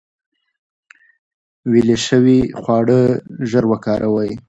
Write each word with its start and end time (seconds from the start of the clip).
ویلې 1.71 1.97
شوي 2.07 2.39
خواړه 2.61 3.01
ژر 3.49 3.63
وکاروئ. 3.71 4.31